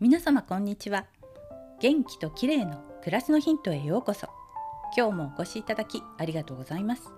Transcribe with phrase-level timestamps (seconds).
[0.00, 1.06] 皆様こんにちは。
[1.80, 4.28] 元気と綺麗の暮らしのヒントへようこそ。
[4.96, 7.10] 今日もお越しいただきありがとうございます。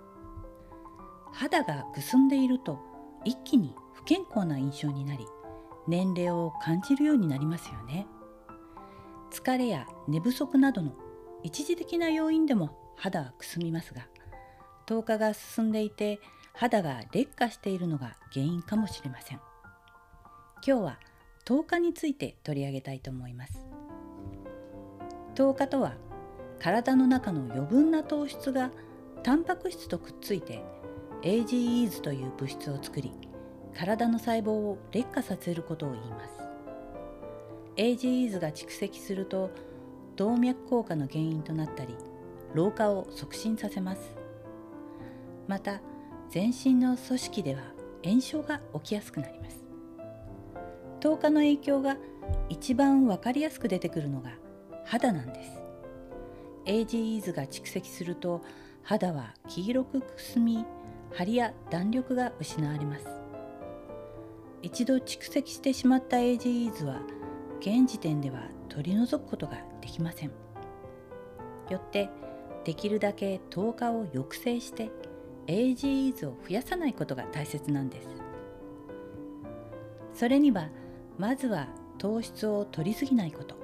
[1.30, 2.78] 肌がくすんでいると
[3.26, 5.26] 一気に不健康な印象になり
[5.88, 8.06] 年齢を感じるようになりますよね。
[9.30, 10.94] 疲れや寝不足などの
[11.42, 14.08] 一時的な要因でも肌はくすみますが
[14.86, 16.18] 糖化が進んでいて
[16.54, 19.40] 肌が劣化しているのが原因かもしれません。
[20.66, 20.98] 今日は
[21.50, 23.66] 糖化について取り上げたいと思います。
[25.34, 25.96] 糖化とは
[26.60, 28.70] 体の中の余分な糖質が
[29.24, 30.62] タンパク質とくっついて
[31.22, 33.10] AGEs という物質を作り
[33.74, 36.34] 体の細胞を劣化させることを言います。
[37.74, 39.50] AGEs が蓄積すると
[40.14, 41.96] 動脈硬化の原因となったり
[42.54, 44.14] 老化を促進させます。
[45.48, 45.80] また
[46.28, 47.62] 全身の組織では
[48.04, 49.59] 炎症が起きやすくなります。
[51.00, 51.96] 糖化の影響が
[52.48, 54.32] 一番分かりやすく出てくるのが
[54.84, 55.60] 肌なんです。
[56.66, 58.42] AGEs が蓄積すると
[58.82, 60.64] 肌は黄色くくすみ
[61.12, 63.06] 張りや弾力が失われます。
[64.62, 67.00] 一度蓄積してしまった AGEs は
[67.60, 70.30] 現時点では取り除くことができません。
[71.70, 72.10] よって
[72.64, 74.90] できるだけ糖化を抑制して
[75.46, 78.08] AGEs を増やさないことが大切なんです。
[80.14, 80.68] それには
[81.20, 81.68] まずは
[81.98, 83.54] 糖質を摂りすぎないこと。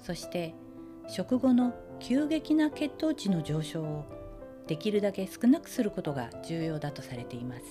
[0.00, 0.54] そして
[1.08, 4.04] 食後の急激な血糖値の上昇を
[4.68, 7.64] できるだけ少なくすることが重要だとされています。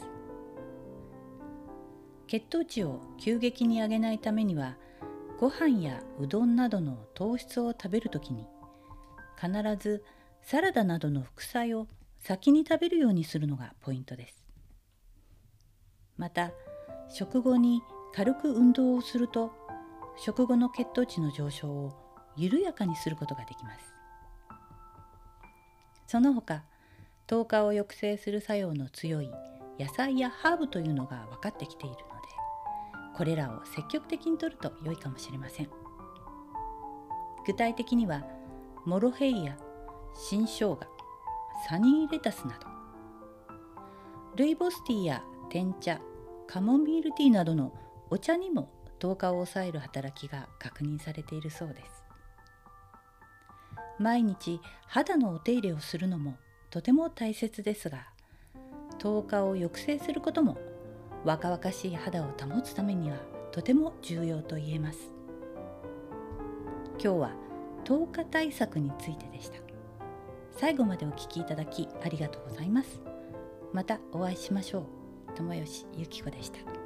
[2.28, 4.76] 血糖値を急激に上げないためには
[5.40, 8.48] ご飯やうどんなどの糖質を食べるときに
[9.42, 10.04] 必ず
[10.42, 11.88] サラダなどの副菜を
[12.20, 14.46] 先に食べるようにするのがポイントです。
[16.18, 16.52] また
[17.08, 17.82] 食後に
[18.14, 19.52] 軽く運動をすると
[20.18, 21.94] 食後の血糖値の上昇を
[22.36, 23.94] 緩やかにすることができます。
[26.08, 26.64] その他
[27.28, 29.30] 糖化を抑制する作用の強い
[29.80, 32.06] 野菜やハーブというのが分かってきているので
[33.16, 35.70] これらを積極的に摂ると良いかもしれません。
[37.46, 38.24] 具体的には
[38.86, 39.58] モロヘイヤ
[40.16, 40.80] 新生姜
[41.68, 42.68] サニーレタスなど
[44.36, 46.00] ルイボスティーや天茶
[46.48, 47.74] カモミールティーなどの
[48.10, 52.04] お茶にも糖化を抑える働きが確認されているそうです。
[54.00, 56.38] 毎日肌のお手入れをするのも
[56.70, 58.08] とても大切ですが
[58.98, 60.58] 糖化を抑制することも
[61.26, 63.18] 若々しい肌を保つためには
[63.52, 65.12] とても重要と言えます。
[67.02, 67.32] 今日は
[67.84, 69.58] 糖化対策についてでした。
[70.52, 73.02] 最後までお聴きいただきありがとうございます。
[73.74, 74.84] またお会いしましょう。
[75.36, 76.79] 友吉ゆき子でした。